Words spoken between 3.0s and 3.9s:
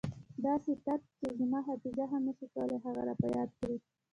را په یاد کړي.